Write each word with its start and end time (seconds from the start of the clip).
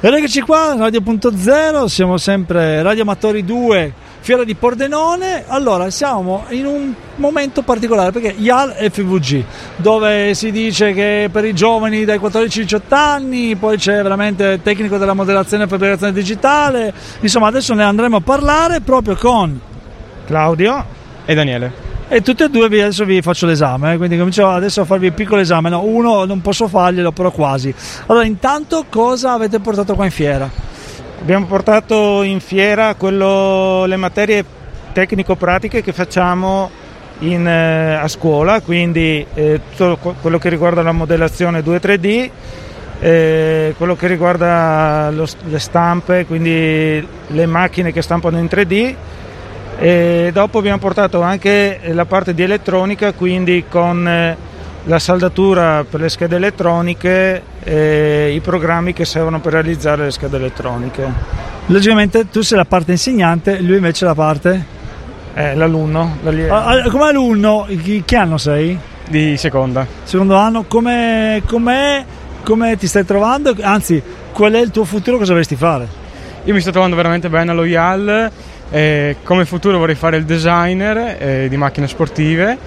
Ed 0.00 0.12
eccoci 0.12 0.42
qua, 0.42 0.74
Radio.0, 0.76 1.86
siamo 1.86 2.18
sempre 2.18 2.82
Radio 2.82 3.02
Amatori 3.02 3.42
2, 3.42 3.92
Fiera 4.20 4.44
di 4.44 4.54
Pordenone. 4.54 5.44
Allora, 5.46 5.88
siamo 5.88 6.44
in 6.50 6.66
un 6.66 6.94
momento 7.16 7.62
particolare 7.62 8.12
perché 8.12 8.34
IAL 8.36 8.74
FVG, 8.74 9.44
dove 9.76 10.34
si 10.34 10.52
dice 10.52 10.92
che 10.92 11.30
per 11.32 11.46
i 11.46 11.54
giovani 11.54 12.04
dai 12.04 12.18
14 12.18 12.58
ai 12.58 12.64
18 12.66 12.94
anni, 12.94 13.56
poi 13.56 13.78
c'è 13.78 14.02
veramente 14.02 14.44
il 14.44 14.62
tecnico 14.62 14.98
della 14.98 15.14
modellazione 15.14 15.64
e 15.64 15.66
fabbricazione 15.66 16.12
digitale. 16.12 16.92
Insomma, 17.20 17.46
adesso 17.48 17.72
ne 17.72 17.82
andremo 17.82 18.16
a 18.16 18.20
parlare 18.20 18.80
proprio 18.82 19.16
con 19.16 19.58
Claudio 20.26 20.84
e 21.24 21.34
Daniele. 21.34 21.87
E 22.10 22.22
tutti 22.22 22.42
e 22.42 22.48
due 22.48 22.64
adesso 22.64 23.04
vi 23.04 23.20
faccio 23.20 23.44
l'esame, 23.44 23.92
eh, 23.92 23.96
quindi 23.98 24.16
comincio 24.16 24.48
adesso 24.48 24.80
a 24.80 24.84
farvi 24.86 25.06
il 25.06 25.12
piccolo 25.12 25.42
esame. 25.42 25.68
No, 25.68 25.82
uno 25.82 26.24
non 26.24 26.40
posso 26.40 26.66
farglielo, 26.66 27.12
però 27.12 27.30
quasi. 27.30 27.72
Allora, 28.06 28.24
intanto 28.24 28.86
cosa 28.88 29.32
avete 29.32 29.60
portato 29.60 29.94
qua 29.94 30.04
in 30.04 30.10
fiera? 30.10 30.50
abbiamo 31.20 31.46
portato 31.46 32.22
in 32.22 32.38
fiera 32.38 32.94
quello- 32.94 33.84
le 33.86 33.96
materie 33.96 34.44
tecnico-pratiche 34.92 35.82
che 35.82 35.92
facciamo 35.92 36.70
in, 37.20 37.46
eh, 37.46 37.94
a 37.94 38.06
scuola, 38.06 38.60
quindi 38.60 39.26
eh, 39.34 39.60
tutto 39.76 39.98
que- 40.00 40.14
quello 40.22 40.38
che 40.38 40.48
riguarda 40.48 40.80
la 40.80 40.92
modellazione 40.92 41.60
2-3D, 41.62 42.30
eh, 43.00 43.74
quello 43.76 43.96
che 43.96 44.06
riguarda 44.06 45.10
lo 45.10 45.26
le 45.48 45.58
stampe, 45.58 46.24
quindi 46.24 47.06
le 47.26 47.46
macchine 47.46 47.92
che 47.92 48.00
stampano 48.00 48.38
in 48.38 48.46
3D. 48.46 48.94
E 49.80 50.30
dopo 50.32 50.58
abbiamo 50.58 50.78
portato 50.78 51.20
anche 51.22 51.78
la 51.92 52.04
parte 52.04 52.34
di 52.34 52.42
elettronica, 52.42 53.12
quindi 53.12 53.64
con 53.68 54.06
eh, 54.08 54.36
la 54.84 54.98
saldatura 54.98 55.84
per 55.88 56.00
le 56.00 56.08
schede 56.08 56.36
elettroniche 56.36 57.42
e 57.62 58.32
i 58.34 58.40
programmi 58.40 58.92
che 58.92 59.04
servono 59.04 59.38
per 59.40 59.52
realizzare 59.52 60.04
le 60.04 60.10
schede 60.10 60.36
elettroniche. 60.36 61.06
Logicamente 61.66 62.28
tu 62.28 62.40
sei 62.40 62.58
la 62.58 62.64
parte 62.64 62.92
insegnante, 62.92 63.60
lui 63.60 63.76
invece 63.76 64.04
la 64.04 64.14
parte... 64.14 64.76
Eh, 65.34 65.54
l'alunno, 65.54 66.16
Ah, 66.48 66.64
ah, 66.64 66.90
Come 66.90 67.04
alunno, 67.04 67.68
che 68.04 68.16
anno 68.16 68.38
sei? 68.38 68.76
Di 69.08 69.36
seconda. 69.36 69.86
Secondo 70.02 70.34
anno, 70.34 70.64
come, 70.66 71.42
com'è- 71.46 72.04
come 72.42 72.76
ti 72.76 72.88
stai 72.88 73.04
trovando? 73.04 73.54
Anzi, 73.60 74.02
qual 74.32 74.54
è 74.54 74.58
il 74.60 74.72
tuo 74.72 74.84
futuro, 74.84 75.18
cosa 75.18 75.30
vorresti 75.32 75.54
fare? 75.54 75.86
Io 76.42 76.54
mi 76.54 76.60
sto 76.60 76.72
trovando 76.72 76.96
veramente 76.96 77.28
bene 77.28 77.52
allo 77.52 77.64
IAL. 77.64 78.30
E 78.70 79.16
come 79.22 79.44
futuro 79.44 79.78
vorrei 79.78 79.94
fare 79.94 80.16
il 80.16 80.24
designer 80.24 81.16
eh, 81.18 81.48
di 81.48 81.56
macchine 81.56 81.88
sportive. 81.88 82.58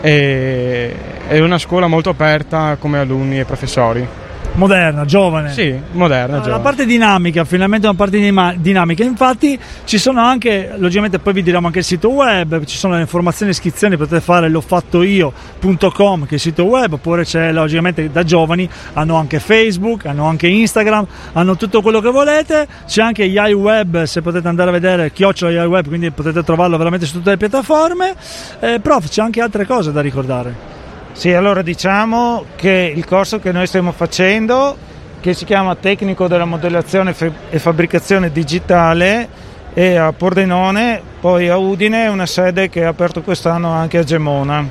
E, 0.00 0.94
è 1.28 1.38
una 1.38 1.58
scuola 1.58 1.86
molto 1.86 2.10
aperta 2.10 2.76
come 2.78 2.98
alunni 2.98 3.40
e 3.40 3.44
professori. 3.44 4.21
Moderna, 4.54 5.06
giovane. 5.06 5.50
Sì, 5.52 5.74
moderna. 5.92 6.34
Ah, 6.36 6.38
La 6.38 6.44
giovane. 6.44 6.62
parte 6.62 6.84
dinamica, 6.84 7.44
finalmente 7.44 7.86
una 7.86 7.96
parte 7.96 8.18
dinamica. 8.58 9.02
Infatti 9.02 9.58
ci 9.84 9.96
sono 9.98 10.20
anche, 10.20 10.74
logicamente 10.76 11.18
poi 11.18 11.32
vi 11.32 11.42
diremo 11.42 11.66
anche 11.66 11.78
il 11.78 11.84
sito 11.84 12.10
web, 12.10 12.62
ci 12.64 12.76
sono 12.76 12.94
le 12.94 13.00
informazioni 13.00 13.50
e 13.50 13.54
iscrizioni, 13.54 13.96
potete 13.96 14.20
fare 14.20 14.50
l'hofattoio.com 14.50 16.24
che 16.24 16.30
è 16.30 16.34
il 16.34 16.40
sito 16.40 16.64
web, 16.64 16.92
oppure 16.92 17.24
c'è 17.24 17.50
logicamente 17.50 18.10
da 18.10 18.24
giovani, 18.24 18.68
hanno 18.92 19.16
anche 19.16 19.40
Facebook, 19.40 20.04
hanno 20.04 20.26
anche 20.26 20.48
Instagram, 20.48 21.06
hanno 21.32 21.56
tutto 21.56 21.80
quello 21.80 22.00
che 22.00 22.10
volete, 22.10 22.68
c'è 22.86 23.02
anche 23.02 23.24
Yai 23.24 23.54
Web, 23.54 24.02
se 24.02 24.20
potete 24.20 24.48
andare 24.48 24.68
a 24.68 24.72
vedere, 24.72 25.12
chiocciola 25.12 25.50
Yai 25.50 25.66
Web, 25.66 25.88
quindi 25.88 26.10
potete 26.10 26.44
trovarlo 26.44 26.76
veramente 26.76 27.06
su 27.06 27.14
tutte 27.14 27.30
le 27.30 27.36
piattaforme. 27.38 28.14
Eh, 28.60 28.80
prof, 28.80 29.08
c'è 29.08 29.22
anche 29.22 29.40
altre 29.40 29.64
cose 29.66 29.92
da 29.92 30.02
ricordare. 30.02 30.71
Sì, 31.12 31.32
allora 31.32 31.62
diciamo 31.62 32.46
che 32.56 32.92
il 32.94 33.04
corso 33.04 33.38
che 33.38 33.52
noi 33.52 33.66
stiamo 33.66 33.92
facendo, 33.92 34.76
che 35.20 35.34
si 35.34 35.44
chiama 35.44 35.76
Tecnico 35.76 36.26
della 36.26 36.46
modellazione 36.46 37.14
e 37.50 37.58
fabbricazione 37.58 38.32
digitale, 38.32 39.28
è 39.72 39.94
a 39.94 40.12
Pordenone, 40.12 41.00
poi 41.20 41.48
a 41.48 41.58
Udine, 41.58 42.08
una 42.08 42.26
sede 42.26 42.68
che 42.68 42.84
ha 42.84 42.88
aperto 42.88 43.22
quest'anno 43.22 43.70
anche 43.70 43.98
a 43.98 44.02
Gemona. 44.02 44.66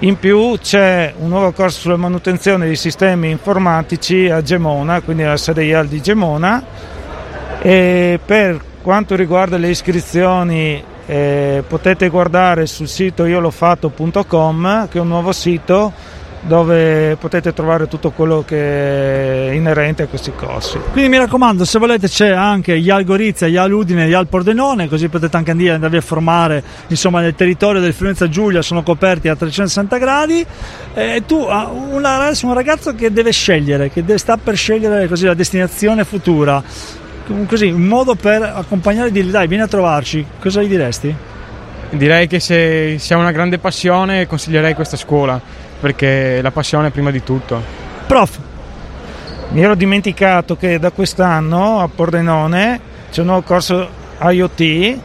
In 0.00 0.18
più 0.18 0.56
c'è 0.58 1.12
un 1.18 1.28
nuovo 1.28 1.50
corso 1.52 1.80
sulla 1.80 1.96
manutenzione 1.96 2.66
dei 2.66 2.76
sistemi 2.76 3.30
informatici 3.30 4.30
a 4.30 4.40
Gemona, 4.40 5.00
quindi 5.00 5.24
alla 5.24 5.36
sede 5.36 5.64
IAL 5.64 5.88
di 5.88 6.00
Gemona. 6.00 6.64
E 7.60 8.20
per 8.24 8.60
quanto 8.80 9.16
riguarda 9.16 9.56
le 9.56 9.68
iscrizioni 9.68 10.82
eh, 11.08 11.64
potete 11.66 12.08
guardare 12.08 12.66
sul 12.66 12.86
sito 12.86 13.24
iolofatto.com 13.24 14.88
che 14.88 14.98
è 14.98 15.00
un 15.00 15.08
nuovo 15.08 15.32
sito 15.32 15.92
dove 16.42 17.16
potete 17.16 17.52
trovare 17.52 17.88
tutto 17.88 18.10
quello 18.10 18.44
che 18.46 19.50
è 19.50 19.52
inerente 19.52 20.04
a 20.04 20.06
questi 20.06 20.32
corsi. 20.34 20.78
Quindi 20.92 21.10
mi 21.10 21.18
raccomando, 21.18 21.64
se 21.64 21.78
volete 21.78 22.08
c'è 22.08 22.30
anche 22.30 22.74
Ial 22.74 23.04
Gorizia, 23.04 23.46
Ial 23.46 23.72
Udine, 23.72 24.06
Ial 24.06 24.28
Pordenone, 24.28 24.88
così 24.88 25.08
potete 25.08 25.36
anche 25.36 25.50
andarvi 25.50 25.96
a 25.96 26.00
formare 26.00 26.62
insomma, 26.88 27.20
nel 27.20 27.34
territorio 27.34 27.80
del 27.80 27.92
Friulenza 27.92 28.28
Giulia, 28.28 28.62
sono 28.62 28.82
coperti 28.82 29.28
a 29.28 29.34
360 29.34 29.98
gradi. 29.98 30.46
E 30.94 31.22
tu, 31.26 31.46
ah, 31.48 31.68
una, 31.68 32.30
un 32.42 32.54
ragazzo 32.54 32.94
che 32.94 33.12
deve 33.12 33.32
scegliere, 33.32 33.90
che 33.90 34.04
sta 34.18 34.36
per 34.36 34.56
scegliere 34.56 35.08
così, 35.08 35.26
la 35.26 35.34
destinazione 35.34 36.04
futura, 36.04 36.62
così, 37.46 37.66
un 37.66 37.82
modo 37.82 38.14
per 38.14 38.42
accompagnare 38.42 39.08
e 39.08 39.12
dirgli 39.12 39.30
dai, 39.30 39.46
vieni 39.46 39.62
a 39.62 39.68
trovarci, 39.68 40.24
cosa 40.40 40.62
gli 40.62 40.68
diresti? 40.68 41.14
Direi 41.90 42.26
che 42.26 42.40
se, 42.40 42.96
se 42.98 43.14
ha 43.14 43.16
una 43.16 43.32
grande 43.32 43.58
passione 43.58 44.26
consiglierei 44.26 44.74
questa 44.74 44.96
scuola, 44.96 45.40
perché 45.80 46.40
la 46.42 46.50
passione 46.50 46.88
è 46.88 46.90
prima 46.90 47.10
di 47.10 47.22
tutto. 47.22 47.62
Prof, 48.06 48.38
Mi 49.50 49.62
ero 49.62 49.74
dimenticato 49.74 50.56
che 50.56 50.78
da 50.78 50.90
quest'anno 50.90 51.80
a 51.80 51.88
Pordenone 51.88 52.80
c'è 53.10 53.20
un 53.20 53.26
nuovo 53.28 53.42
corso 53.42 53.88
IoT 54.20 54.98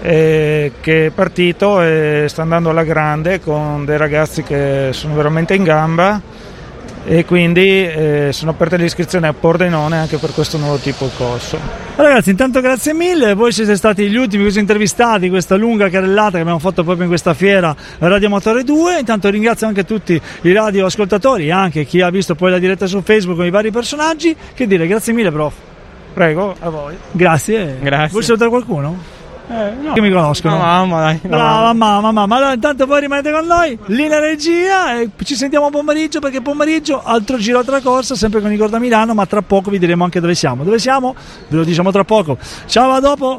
eh, 0.00 0.72
che 0.80 1.06
è 1.06 1.10
partito 1.10 1.80
e 1.82 2.26
sta 2.28 2.42
andando 2.42 2.70
alla 2.70 2.84
grande 2.84 3.40
con 3.40 3.84
dei 3.84 3.96
ragazzi 3.96 4.42
che 4.42 4.90
sono 4.92 5.14
veramente 5.14 5.54
in 5.54 5.62
gamba 5.62 6.20
e 7.10 7.24
quindi 7.24 7.86
eh, 7.86 8.28
sono 8.32 8.50
aperte 8.50 8.76
le 8.76 8.84
iscrizioni 8.84 9.26
a 9.26 9.32
Pordenone 9.32 9.96
anche 9.96 10.18
per 10.18 10.34
questo 10.34 10.58
nuovo 10.58 10.76
tipo 10.76 11.06
di 11.06 11.12
corso. 11.16 11.58
Ragazzi, 11.96 12.28
intanto 12.28 12.60
grazie 12.60 12.92
mille, 12.92 13.32
voi 13.32 13.50
siete 13.50 13.76
stati 13.76 14.06
gli 14.10 14.16
ultimi 14.16 14.44
così 14.44 14.58
intervistati 14.58 15.24
in 15.24 15.30
questa 15.30 15.56
lunga 15.56 15.88
carrellata 15.88 16.32
che 16.32 16.40
abbiamo 16.40 16.58
fatto 16.58 16.82
proprio 16.84 17.04
in 17.04 17.08
questa 17.08 17.32
fiera 17.32 17.74
Radio 18.00 18.28
Motore 18.28 18.62
2. 18.62 18.98
Intanto 18.98 19.30
ringrazio 19.30 19.66
anche 19.66 19.84
tutti 19.84 20.20
i 20.42 20.52
radioascoltatori 20.52 21.46
e 21.46 21.50
anche 21.50 21.86
chi 21.86 22.02
ha 22.02 22.10
visto 22.10 22.34
poi 22.34 22.50
la 22.50 22.58
diretta 22.58 22.86
su 22.86 23.00
Facebook 23.00 23.38
con 23.38 23.46
i 23.46 23.50
vari 23.50 23.70
personaggi. 23.70 24.36
Che 24.52 24.66
dire, 24.66 24.86
grazie 24.86 25.14
mille 25.14 25.32
prof. 25.32 25.54
Prego, 26.12 26.54
a 26.58 26.68
voi. 26.68 26.94
Grazie. 27.12 27.78
Grazie. 27.80 28.10
Vuoi 28.10 28.22
salutare 28.22 28.50
qualcuno? 28.50 29.17
Eh, 29.50 29.72
no. 29.80 29.92
Che 29.94 30.00
mi 30.00 30.10
conoscono. 30.10 30.54
No, 30.56 30.60
mamma, 30.60 31.00
dai. 31.00 31.20
no, 31.22 31.28
Brava 31.30 31.72
mamma. 31.72 32.12
mamma. 32.12 32.36
Allora 32.36 32.52
intanto 32.52 32.86
voi 32.86 33.00
rimanete 33.00 33.32
con 33.32 33.46
noi, 33.46 33.78
linea 33.86 34.18
regia 34.18 35.00
e 35.00 35.10
ci 35.24 35.34
sentiamo 35.34 35.70
pomeriggio 35.70 36.20
perché 36.20 36.40
pomeriggio 36.40 37.02
altro 37.02 37.38
giro, 37.38 37.58
altra 37.58 37.80
corsa, 37.80 38.14
sempre 38.14 38.40
con 38.40 38.52
Igor 38.52 38.68
da 38.68 38.78
Milano, 38.78 39.14
ma 39.14 39.26
tra 39.26 39.42
poco 39.42 39.70
vi 39.70 39.78
diremo 39.78 40.04
anche 40.04 40.20
dove 40.20 40.34
siamo. 40.34 40.64
Dove 40.64 40.78
siamo? 40.78 41.14
Ve 41.48 41.56
lo 41.56 41.64
diciamo 41.64 41.90
tra 41.90 42.04
poco. 42.04 42.36
Ciao, 42.66 42.92
a 42.92 43.00
dopo. 43.00 43.36